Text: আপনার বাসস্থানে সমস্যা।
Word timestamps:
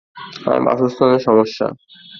আপনার 0.37 0.59
বাসস্থানে 0.67 1.17
সমস্যা। 1.19 1.67